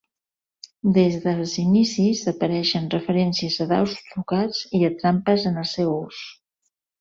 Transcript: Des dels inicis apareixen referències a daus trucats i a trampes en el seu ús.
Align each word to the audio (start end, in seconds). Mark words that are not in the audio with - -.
Des 0.93 1.17
dels 1.25 1.51
inicis 1.63 2.23
apareixen 2.31 2.87
referències 2.95 3.59
a 3.67 3.71
daus 3.75 3.93
trucats 4.09 4.63
i 4.81 4.83
a 4.89 4.91
trampes 5.03 5.47
en 5.53 5.61
el 5.67 5.69
seu 5.75 5.93
ús. 6.01 6.25